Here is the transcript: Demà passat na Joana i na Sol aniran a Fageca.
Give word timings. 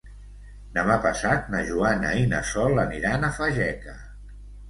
Demà 0.77 0.95
passat 1.03 1.51
na 1.55 1.59
Joana 1.67 2.15
i 2.21 2.25
na 2.33 2.41
Sol 2.53 2.83
aniran 2.87 3.27
a 3.27 3.31
Fageca. 3.39 3.97